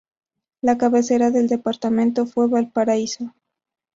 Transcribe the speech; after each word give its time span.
La 0.61 0.79
cabecera 0.79 1.29
del 1.29 1.47
departamento 1.47 2.25
fue 2.25 2.47
Valparaíso. 2.47 3.35